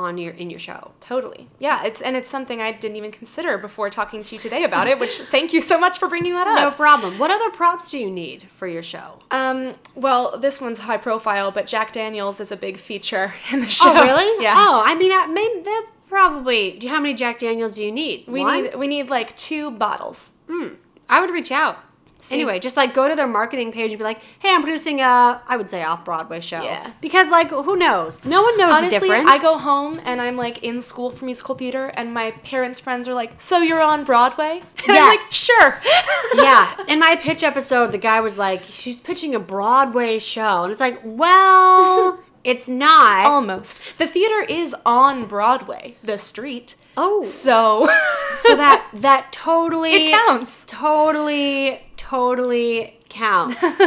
[0.00, 0.92] on your in your show.
[1.00, 1.48] Totally.
[1.58, 4.86] Yeah, it's and it's something I didn't even consider before talking to you today about
[4.86, 4.98] it.
[4.98, 6.58] Which thank you so much for bringing that up.
[6.58, 7.18] No problem.
[7.18, 9.20] What other props do you need for your show?
[9.30, 13.68] Um, well, this one's high profile, but Jack Daniels is a big feature in the
[13.70, 13.92] show.
[13.94, 14.20] Oh, really?
[14.42, 14.54] Yeah.
[14.56, 16.78] Oh, I mean, I- maybe that probably.
[16.86, 18.24] How many Jack Daniels do you need?
[18.26, 18.62] we One?
[18.64, 20.32] need we need like two bottles.
[21.08, 21.78] I would reach out.
[22.30, 25.40] Anyway, just like go to their marketing page and be like, "Hey, I'm producing a,
[25.46, 26.92] I would say off Broadway show." Yeah.
[27.00, 28.24] Because like, who knows?
[28.24, 29.28] No one knows the Honestly, difference.
[29.30, 33.06] I go home and I'm like in school for musical theater, and my parents' friends
[33.08, 35.32] are like, "So you're on Broadway?" And I'm like, Yes.
[35.32, 35.80] "Sure."
[36.34, 36.76] yeah.
[36.88, 40.80] In my pitch episode, the guy was like, "She's pitching a Broadway show," and it's
[40.80, 43.26] like, well, it's not.
[43.26, 43.98] Almost.
[43.98, 46.74] The theater is on Broadway, the street.
[46.96, 47.86] oh, So,
[48.40, 50.64] so that that totally it counts.
[50.66, 51.80] Totally,
[52.10, 53.80] totally counts.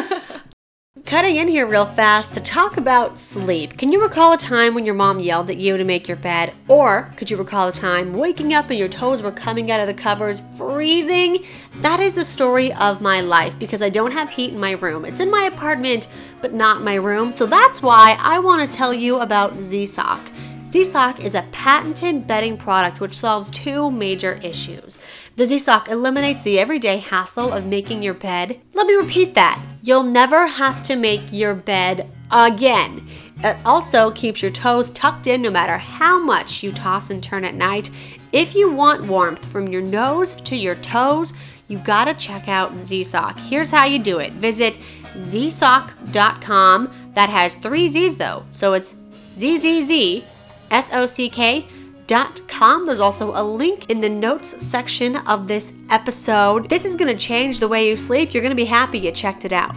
[1.06, 3.78] Cutting in here real fast to talk about sleep.
[3.78, 6.54] Can you recall a time when your mom yelled at you to make your bed?
[6.70, 9.88] Or could you recall a time waking up and your toes were coming out of
[9.88, 11.44] the covers, freezing?
[11.82, 15.04] That is the story of my life because I don't have heat in my room.
[15.04, 16.08] It's in my apartment,
[16.40, 17.30] but not my room.
[17.30, 20.32] So that's why I want to tell you about Z-Sock.
[20.74, 24.98] Z-Sock is a patented bedding product which solves two major issues.
[25.36, 28.60] The Z-Sock eliminates the everyday hassle of making your bed.
[28.74, 29.64] Let me repeat that.
[29.84, 33.08] You'll never have to make your bed again.
[33.44, 37.46] It also keeps your toes tucked in no matter how much you toss and turn
[37.46, 37.92] at night.
[38.32, 41.34] If you want warmth from your nose to your toes,
[41.68, 43.40] you gotta check out Z-Sock.
[43.40, 44.34] Here's how you do it.
[44.34, 44.80] Visit
[45.14, 46.92] zsock.com.
[47.14, 48.96] That has three Z's though, so it's
[49.38, 50.33] ZZZ
[50.74, 51.66] S-O-C-K
[52.08, 52.86] dot com.
[52.86, 56.70] There's also a link in the notes section of this episode.
[56.70, 58.34] This is gonna change the way you sleep.
[58.34, 59.74] You're gonna be happy you checked it out.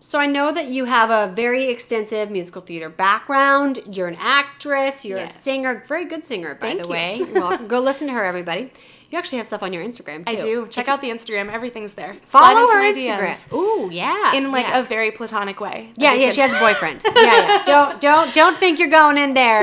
[0.00, 3.80] So I know that you have a very extensive musical theater background.
[3.90, 5.04] You're an actress.
[5.04, 6.92] You're a singer, very good singer, by Thank the you.
[6.92, 7.16] way.
[7.16, 7.66] You're welcome.
[7.66, 8.70] Go listen to her, everybody.
[9.14, 10.32] You actually have stuff on your Instagram too.
[10.32, 10.66] I do.
[10.66, 11.48] Check out the Instagram.
[11.48, 12.14] Everything's there.
[12.24, 13.48] Follow her Instagram.
[13.48, 13.52] DMs.
[13.52, 14.34] Ooh, yeah.
[14.34, 14.80] In like yeah.
[14.80, 15.92] a very platonic way.
[15.96, 17.00] Yeah, yeah, she has a boyfriend.
[17.04, 17.62] yeah, yeah.
[17.64, 19.62] Don't don't don't think you're going in there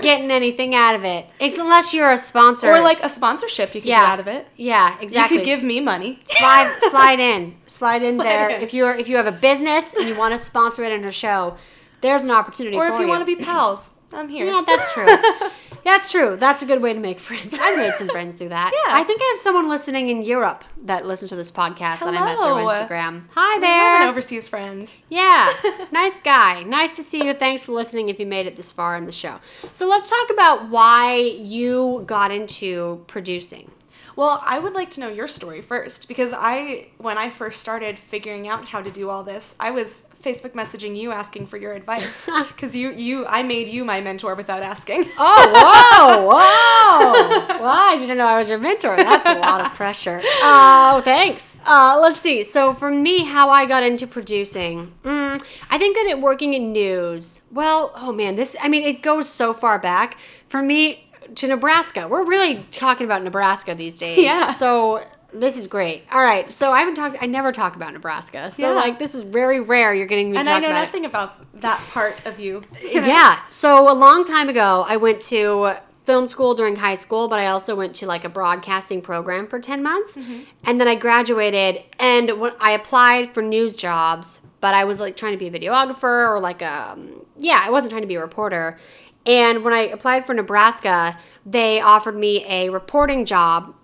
[0.00, 1.26] getting anything out of it.
[1.38, 2.70] It's, unless you're a sponsor.
[2.70, 4.00] Or like a sponsorship you can yeah.
[4.00, 4.46] get out of it.
[4.56, 5.36] Yeah, exactly.
[5.36, 6.20] You could give me money.
[6.24, 7.56] slide slide in.
[7.66, 8.48] Slide in Slide there.
[8.48, 8.62] in.
[8.62, 11.12] If you're if you have a business and you want to sponsor it in her
[11.12, 11.58] show,
[12.00, 14.46] there's an opportunity Or if you want to be pals, I'm here.
[14.46, 15.06] Yeah, that's true.
[15.84, 16.36] Yeah, that's true.
[16.36, 17.58] That's a good way to make friends.
[17.60, 18.72] I've made some friends through that.
[18.72, 18.94] Yeah.
[18.96, 22.12] I think I have someone listening in Europe that listens to this podcast that I
[22.12, 22.68] met through Hello.
[22.68, 23.22] Instagram.
[23.34, 24.02] Hi I have there.
[24.02, 24.94] an overseas friend.
[25.08, 25.52] Yeah,
[25.92, 26.62] nice guy.
[26.62, 27.34] Nice to see you.
[27.34, 29.38] Thanks for listening if you made it this far in the show.
[29.72, 33.70] So let's talk about why you got into producing.
[34.16, 37.98] Well, I would like to know your story first because I, when I first started
[37.98, 41.74] figuring out how to do all this, I was Facebook messaging you asking for your
[41.74, 45.04] advice because you, you, I made you my mentor without asking.
[45.16, 47.60] Oh, whoa, whoa.
[47.60, 48.96] Well, I didn't know I was your mentor.
[48.96, 50.20] That's a lot of pressure.
[50.42, 51.56] Oh, thanks.
[51.64, 52.42] Uh, let's see.
[52.42, 56.72] So, for me, how I got into producing, mm, I think that it working in
[56.72, 60.18] news, well, oh man, this, I mean, it goes so far back.
[60.48, 61.03] For me,
[61.36, 64.18] to Nebraska, we're really talking about Nebraska these days.
[64.24, 64.46] Yeah.
[64.46, 66.04] So, This is great.
[66.12, 67.16] All right, so I haven't talked.
[67.20, 68.74] I never talk about Nebraska, so Yeah.
[68.74, 69.92] like this is very rare.
[69.92, 70.86] You're getting me to And I know about it.
[70.86, 72.62] nothing about that part of you.
[72.82, 73.40] Yeah.
[73.48, 77.46] So a long time ago, I went to film school during high school, but I
[77.48, 80.16] also went to like a broadcasting program for 10 months.
[80.16, 80.40] Mm-hmm.
[80.64, 85.16] And then I graduated and when I applied for news jobs, but I was like
[85.16, 86.96] trying to be a videographer or like a
[87.36, 88.78] yeah, I wasn't trying to be a reporter.
[89.26, 93.74] And when I applied for Nebraska, they offered me a reporting job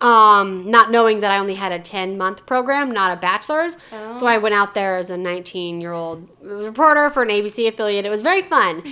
[0.00, 3.76] um, not knowing that I only had a 10 month program, not a bachelor's.
[4.14, 8.04] So I went out there as a 19 year old reporter for an ABC affiliate.
[8.04, 8.82] It was very fun.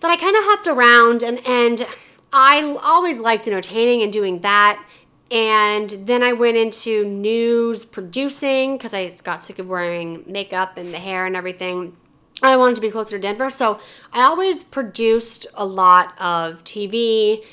[0.00, 1.86] Then I kind of hopped around and, and
[2.32, 4.84] I always liked entertaining and doing that.
[5.30, 10.94] And then I went into news producing because I got sick of wearing makeup and
[10.94, 11.96] the hair and everything.
[12.42, 13.50] I wanted to be closer to Denver.
[13.50, 13.80] So
[14.12, 17.44] I always produced a lot of TV,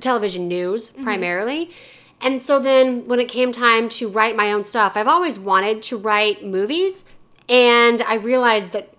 [0.00, 1.04] television news mm-hmm.
[1.04, 1.70] primarily.
[2.20, 5.82] And so then when it came time to write my own stuff, I've always wanted
[5.82, 7.04] to write movies.
[7.48, 8.91] And I realized that,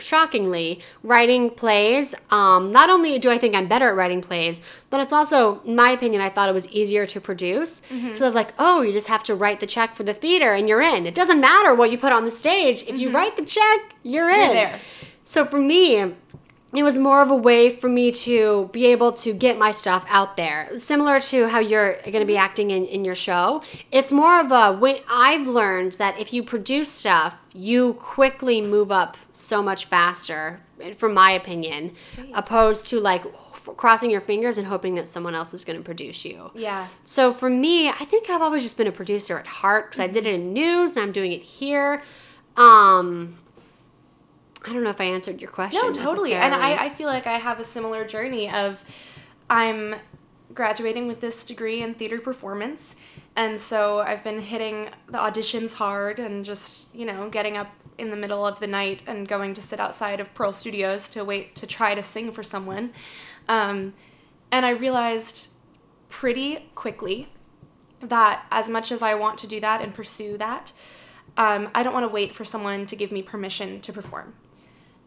[0.00, 5.00] shockingly, writing plays, um, not only do I think I'm better at writing plays, but
[5.00, 7.80] it's also, in my opinion, I thought it was easier to produce.
[7.90, 10.52] Because I was like, oh, you just have to write the check for the theater
[10.52, 11.06] and you're in.
[11.06, 12.84] It doesn't matter what you put on the stage.
[12.86, 14.52] If you write the check, you're in.
[14.52, 14.80] there.
[15.24, 16.14] So for me,
[16.74, 20.06] it was more of a way for me to be able to get my stuff
[20.08, 20.78] out there.
[20.78, 23.62] Similar to how you're going to be acting in, in your show.
[23.90, 28.90] It's more of a when I've learned that if you produce stuff, you quickly move
[28.90, 30.60] up so much faster,
[30.96, 31.94] from my opinion,
[32.32, 33.24] opposed to like
[33.76, 36.50] crossing your fingers and hoping that someone else is going to produce you.
[36.54, 36.88] Yeah.
[37.04, 40.06] So for me, I think I've always just been a producer at heart because I
[40.06, 42.02] did it in news and I'm doing it here.
[42.56, 43.38] Um,
[44.64, 45.80] I don't know if I answered your question.
[45.82, 46.34] No, totally.
[46.34, 46.54] And.
[46.54, 48.84] I, I feel like I have a similar journey of
[49.50, 49.96] I'm
[50.54, 52.94] graduating with this degree in theater performance.
[53.34, 58.10] And so I've been hitting the auditions hard and just, you know, getting up in
[58.10, 61.54] the middle of the night and going to sit outside of Pearl Studios to wait
[61.56, 62.92] to try to sing for someone.
[63.48, 63.94] Um,
[64.50, 65.50] and I realized
[66.08, 67.28] pretty quickly
[68.00, 70.72] that as much as I want to do that and pursue that,
[71.36, 74.34] um, I don't want to wait for someone to give me permission to perform.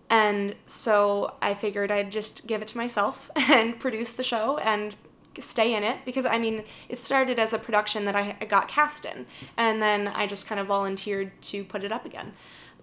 [0.09, 4.95] And so I figured I'd just give it to myself and produce the show and
[5.39, 8.67] stay in it because I mean, it started as a production that I I got
[8.67, 9.25] cast in,
[9.57, 12.33] and then I just kind of volunteered to put it up again.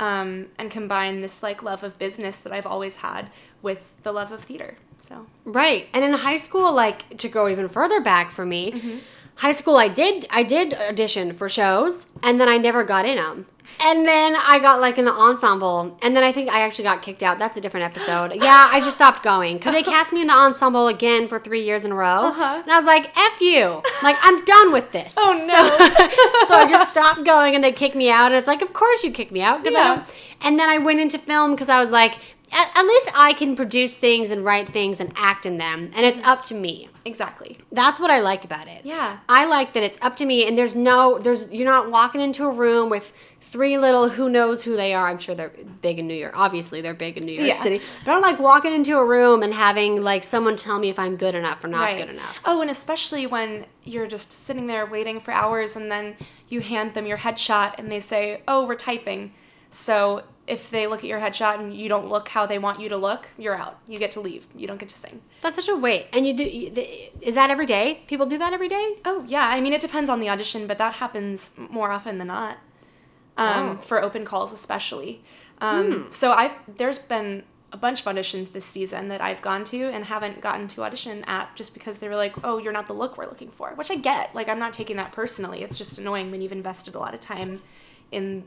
[0.00, 3.30] Um, and combine this like love of business that I've always had
[3.60, 4.76] with the love of theater.
[4.98, 5.88] So Right.
[5.92, 8.96] And in high school, like to go even further back for me, Mm-hmm.
[9.36, 13.16] high school I did I did audition for shows and then I never got in
[13.16, 13.46] them.
[13.80, 17.02] And then I got like in the ensemble and then I think I actually got
[17.02, 17.38] kicked out.
[17.38, 18.32] That's a different episode.
[18.34, 21.62] Yeah, I just stopped going cuz they cast me in the ensemble again for 3
[21.62, 22.26] years in a row.
[22.26, 22.60] Uh-huh.
[22.62, 25.14] And I was like, "F you." Like I'm done with this.
[25.18, 28.62] Oh, So, so I just stopped going and they kicked me out and it's like,
[28.62, 30.04] "Of course you kicked me out because I Yeah.
[30.42, 32.14] and then I went into film because I was like,
[32.52, 36.04] at, at least I can produce things and write things and act in them, and
[36.04, 36.88] it's up to me.
[37.04, 37.58] exactly.
[37.72, 38.82] That's what I like about it.
[38.84, 39.16] Yeah.
[39.28, 42.44] I like that it's up to me, and there's no, there's you're not walking into
[42.46, 43.12] a room with
[43.52, 45.06] three little who knows who they are.
[45.08, 46.32] I'm sure they're big in New York.
[46.34, 47.62] Obviously, they're big in New York Yeah.
[47.62, 47.82] City.
[48.04, 51.16] But I'm like walking into a room and having like someone tell me if I'm
[51.16, 52.40] good enough or not good enough.
[52.46, 56.16] Oh, and especially when you're just sitting there waiting for hours and then
[56.48, 59.32] you hand them your headshot and they say, "Oh, we're typing."
[59.68, 62.88] So if they look at your headshot and you don't look how they want you
[62.88, 63.78] to look, you're out.
[63.86, 64.46] You get to leave.
[64.56, 65.20] You don't get to sing.
[65.40, 66.06] That's such a wait.
[66.12, 66.44] And you do
[67.20, 68.02] is that every day?
[68.06, 68.96] People do that every day?
[69.04, 72.28] Oh yeah, I mean it depends on the audition, but that happens more often than
[72.28, 72.56] not.
[73.36, 73.82] Um, Oh.
[73.82, 75.22] For open calls, especially.
[75.60, 79.84] Um, So I've there's been a bunch of auditions this season that I've gone to
[79.90, 82.92] and haven't gotten to audition at just because they were like, "Oh, you're not the
[82.92, 84.34] look we're looking for," which I get.
[84.34, 85.62] Like I'm not taking that personally.
[85.62, 87.62] It's just annoying when you've invested a lot of time
[88.10, 88.44] in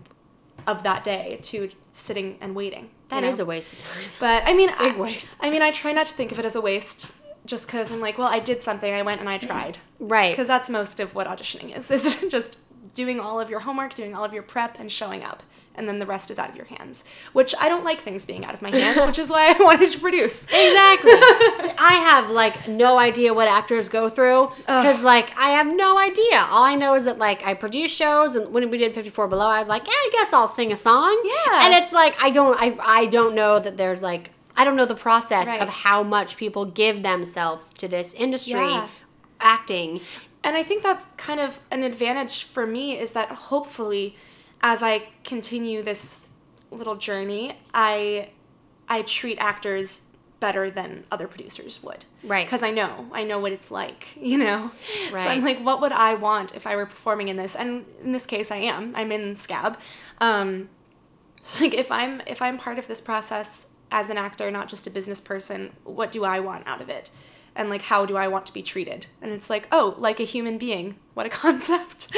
[0.68, 2.90] of that day to sitting and waiting.
[3.10, 4.04] That you is a waste of time.
[4.20, 5.36] But I mean, big I, waste.
[5.42, 7.14] I mean, I try not to think of it as a waste,
[7.46, 8.94] just because I'm like, well, I did something.
[8.94, 9.80] I went and I tried.
[10.00, 10.32] Right.
[10.32, 11.90] Because that's most of what auditioning is.
[11.92, 12.58] Is just
[12.96, 15.44] doing all of your homework, doing all of your prep, and showing up,
[15.76, 17.04] and then the rest is out of your hands.
[17.34, 19.90] Which I don't like things being out of my hands, which is why I wanted
[19.92, 20.46] to produce.
[20.46, 21.12] Exactly.
[21.62, 26.00] See, I have like no idea what actors go through because like I have no
[26.00, 26.48] idea.
[26.50, 29.28] All I know is that like I produce shows, and when we did Fifty Four
[29.28, 31.22] Below, I was like, yeah, I guess I'll sing a song.
[31.26, 31.66] Yeah.
[31.66, 34.86] And it's like I don't, I, I don't know that there's like I don't know
[34.86, 35.62] the process Right.
[35.62, 38.88] of how much people give themselves to this industry, Yeah.
[39.42, 40.00] acting.
[40.46, 44.16] And I think that's kind of an advantage for me is that hopefully
[44.62, 46.28] as I continue this
[46.70, 48.30] little journey, I
[48.88, 50.04] I treat actors
[50.40, 52.06] better than other producers would.
[52.24, 52.46] Right.
[52.46, 54.70] Because I know, I know what it's like, you know?
[55.12, 55.24] Right.
[55.24, 57.56] So I'm like, what would I want if I were performing in this?
[57.56, 58.96] And in this case, I am.
[58.96, 59.80] I'm in Scab.
[60.22, 60.70] Um,
[61.42, 64.86] so like, if I'm if I'm part of this process as an actor, not just
[64.86, 67.10] a business person, what do I want out of it?
[67.56, 69.08] And like, how do I want to be treated?
[69.22, 70.96] And it's like, oh, like a human being.
[71.14, 72.10] What a concept.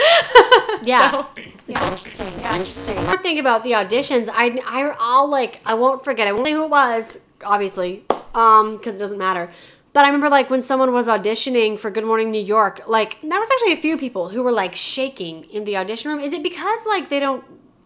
[0.83, 1.11] Yeah.
[1.11, 1.27] So,
[1.67, 1.89] yeah.
[1.91, 2.33] Interesting.
[2.39, 3.05] Interesting.
[3.05, 6.27] One thing about the auditions, I, I, I'll like, I won't forget.
[6.27, 9.49] I won't say who it was, obviously, um, because it doesn't matter.
[9.93, 13.39] But I remember like when someone was auditioning for Good Morning New York, like there
[13.39, 16.19] was actually a few people who were like shaking in the audition room.
[16.19, 17.43] Is it because like they don't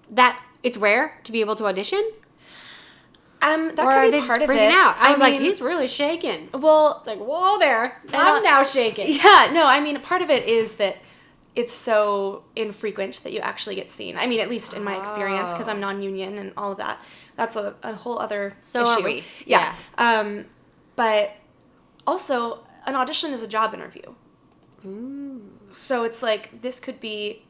[0.10, 2.04] that it's rare to be able to audition,
[3.42, 4.72] Um, that or could be they just part of freaking it.
[4.72, 4.96] out?
[5.00, 6.50] I was like, he's really shaking.
[6.54, 9.08] well, It's like, whoa there, I I'm now shaking.
[9.24, 10.98] Yeah, no, I mean, part of it is that
[11.56, 14.16] it's so infrequent that you actually get seen.
[14.18, 17.02] I mean, at least in my experience, because I'm non-union and all of that.
[17.36, 18.92] That's a, a whole other So issue.
[18.92, 19.24] are we.
[19.46, 19.76] Yeah.
[19.98, 20.46] Um,
[20.96, 21.36] but
[22.08, 24.14] also, an audition is a job interview.
[25.70, 27.44] So it's like this could be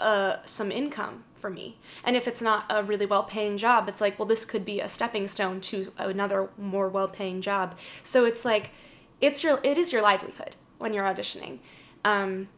[0.00, 1.78] uh, some income for me.
[2.04, 4.80] And if it's not a really well paying job, it's like, well, this could be
[4.80, 7.76] a stepping stone to another more well paying job.
[8.02, 8.70] So it's like,
[9.20, 11.58] it's your, it is your livelihood when you're auditioning.
[12.04, 12.48] Um,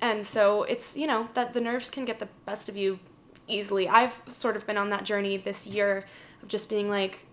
[0.00, 2.98] and so it's, you know, that the nerves can get the best of you
[3.48, 3.88] easily.
[3.88, 6.04] I've sort of been on that journey this year
[6.42, 7.26] of just being like,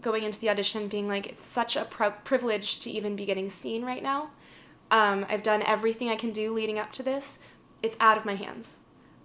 [0.00, 3.50] going into the audition being like, it's such a pri- privilege to even be getting
[3.50, 4.30] seen right now.
[4.90, 7.38] Um, I've done everything I can do leading up to this.
[7.82, 8.80] It's out of my hands.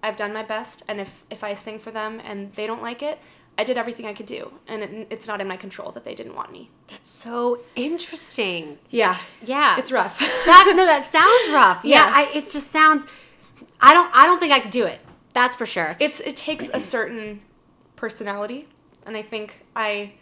[0.06, 3.02] I've done my best, and if if I sing for them and they don't like
[3.02, 3.18] it,
[3.58, 6.14] I did everything I could do, and it, it's not in my control that they
[6.14, 6.70] didn't want me.
[6.88, 8.78] That's so interesting.
[8.90, 10.20] Yeah, Yeah, it's rough.
[10.46, 11.82] that no, that sounds rough.
[11.84, 12.14] Yeah, Yeah.
[12.16, 13.06] I, it just sounds.
[13.82, 14.12] I don't.
[14.14, 15.00] I don't think I could do it.
[15.34, 15.98] That's for sure.
[16.00, 17.42] it's it takes a certain
[17.96, 18.68] personality,
[19.06, 20.14] and I think I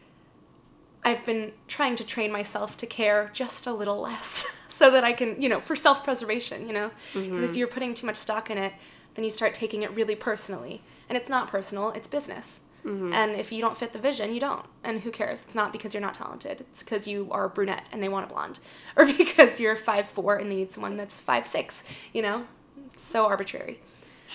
[1.04, 5.14] I've been trying to train myself to care just a little less, so that I
[5.14, 6.68] can you know for self preservation.
[6.68, 7.54] You know, 'Cause if mm-hmm.
[7.56, 8.74] you're putting too much stock in it,
[9.16, 11.92] then you start taking it really personally, and it's not personal.
[11.92, 12.62] It's business.
[12.86, 13.14] Mm-hmm.
[13.14, 14.66] And if you don't fit the vision, you don't.
[14.84, 15.42] And who cares?
[15.44, 16.62] It's not because you're not talented.
[16.62, 18.60] It's because you are a brunette and they want a blonde,
[18.96, 21.84] or because you're five four and they need someone that's five six.
[22.12, 22.48] You know,
[22.92, 23.80] it's so arbitrary.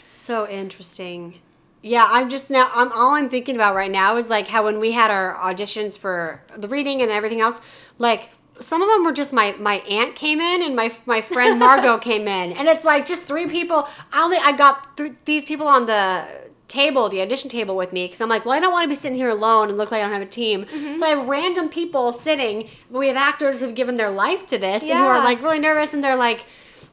[0.04, 1.40] So interesting.
[1.82, 2.70] Yeah, I'm just now.
[2.74, 5.96] I'm all I'm thinking about right now is like how when we had our auditions
[5.96, 7.60] for the reading and everything else,
[7.98, 11.58] like some of them were just my my aunt came in and my my friend
[11.58, 13.88] Margot came in, and it's like just three people.
[14.12, 16.26] I only I got th- these people on the
[16.68, 18.94] table, the audition table with me, because I'm like, well, I don't want to be
[18.94, 20.64] sitting here alone and look like I don't have a team.
[20.66, 20.98] Mm-hmm.
[20.98, 22.68] So I have random people sitting.
[22.90, 25.94] We have actors who've given their life to this and who are like really nervous,
[25.94, 26.44] and they're like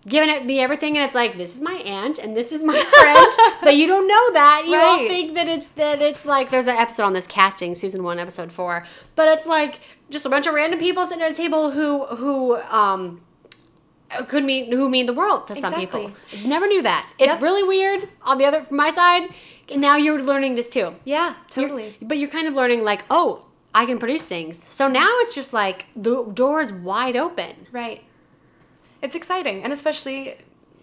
[0.07, 2.79] giving it me everything and it's like this is my aunt and this is my
[2.79, 5.07] friend but you don't know that you all Right.
[5.07, 8.51] think that it's that it's like there's an episode on this casting season one episode
[8.51, 8.85] four
[9.15, 9.79] but it's like
[10.15, 13.21] just a bunch of random people sitting at a table who who um
[14.27, 16.11] could mean who mean the world to some people
[16.45, 17.41] never knew that it's Yep.
[17.41, 19.23] really weird on the other from my side
[19.69, 21.97] and now you're learning this too Yeah, You're- totally.
[22.01, 23.29] but you're kind of learning like oh
[23.73, 28.01] i can produce things so now it's just like the door is wide open Right.
[29.01, 30.37] It's exciting, and especially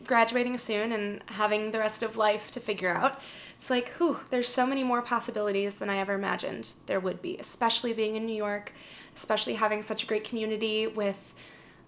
[0.06, 3.18] graduating soon and having the rest of life to figure out.
[3.56, 7.36] It's like, whew, there's so many more possibilities than I ever imagined there would be,
[7.38, 8.72] especially being in New York,
[9.14, 11.34] especially having such a great community with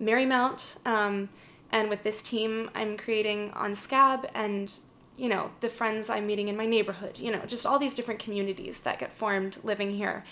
[0.01, 1.29] Marymount, um,
[1.71, 4.73] and with this team I'm creating on Scab, and
[5.17, 8.19] you know, the friends I'm meeting in my neighborhood, you know, just all these different
[8.19, 10.25] communities that get formed living here.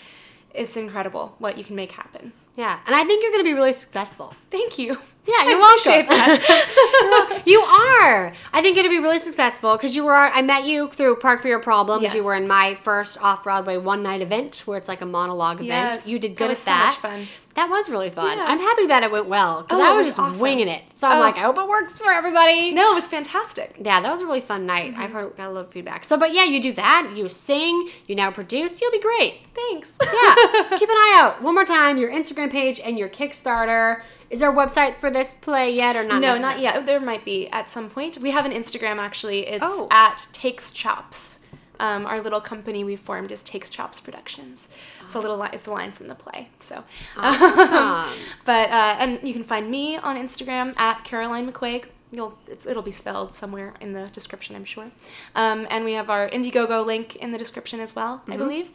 [0.53, 2.31] It's incredible what you can make happen.
[2.55, 4.97] yeah and i think you're going to be really successful Thank you.
[5.25, 5.91] Yeah, you're I welcome.
[5.91, 7.43] appreciate that.
[7.45, 8.33] you are.
[8.51, 10.13] I think it'd be really successful because you were.
[10.15, 12.03] I met you through Park for Your Problems.
[12.03, 12.13] Yes.
[12.13, 15.57] You were in my first off Broadway one night event where it's like a monologue
[15.61, 15.95] event.
[15.95, 16.85] Yes, You did that good was at so that.
[16.87, 17.27] much fun.
[17.55, 18.35] That was really fun.
[18.37, 18.45] Yeah.
[18.47, 20.41] I'm happy that it went well because Oh, I was was just awesome.
[20.41, 20.81] winging it.
[20.95, 21.21] So I'm Oh.
[21.21, 22.71] like, I hope it works for everybody.
[22.71, 23.75] No, it was fantastic.
[23.79, 24.93] Yeah, that was a really fun night.
[24.93, 25.01] Mm-hmm.
[25.01, 26.03] I've heard got a lot of feedback.
[26.03, 27.11] So, but yeah, you do that.
[27.15, 27.89] You sing.
[28.07, 28.81] You now produce.
[28.81, 29.35] You'll be great.
[29.53, 29.93] Thanks.
[30.01, 31.43] Yeah, so keep an eye out.
[31.43, 34.01] One more time, your Instagram page and your Kickstarter.
[34.33, 36.19] Is there a website for this play yet or not?
[36.19, 36.85] no, not yet.
[36.87, 38.17] There might be at some point.
[38.19, 39.47] We have an Instagram actually.
[39.47, 39.87] It's Oh.
[39.91, 41.39] at Takes Chops.
[41.79, 44.69] Um, our little company we formed is Takes Chops Productions.
[45.03, 46.49] It's a little li- it's a line from the play.
[46.59, 46.83] So,
[47.17, 48.17] Awesome.
[48.45, 51.85] but uh, and you can find me on Instagram at Caroline McQuaig.
[52.11, 54.91] You'll it's, it'll be spelled somewhere in the description, I'm sure.
[55.35, 58.69] Um, and we have our Indiegogo link in the description as well, I believe.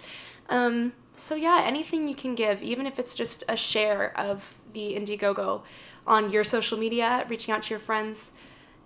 [1.19, 5.63] So yeah, anything you can give, even if it's just a share of the Indiegogo
[6.07, 8.33] on your social media, reaching out to your friends,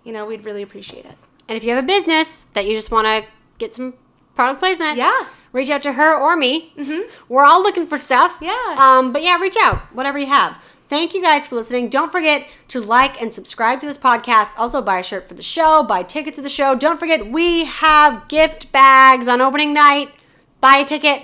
[0.03, 1.15] you know, we'd really appreciate it.
[1.47, 3.25] And if you have a business that you just want to
[3.59, 3.93] get some
[4.35, 5.27] product placement, Yeah.
[5.51, 6.73] reach out to her or me.
[6.77, 7.01] Mm-hmm.
[7.29, 8.39] We're all looking for stuff.
[8.41, 8.75] Yeah.
[8.77, 10.57] Um, but yeah, reach out, whatever you have.
[10.89, 11.89] Thank you guys for listening.
[11.89, 14.49] Don't forget to like and subscribe to this podcast.
[14.57, 16.75] Also, buy a shirt for the show, buy tickets to the show.
[16.75, 20.09] Don't forget, we have gift bags on opening night.
[20.61, 21.23] Buy a ticket.